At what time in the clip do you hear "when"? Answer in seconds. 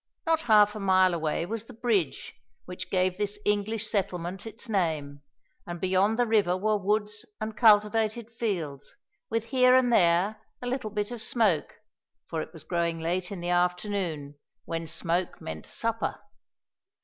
14.65-14.87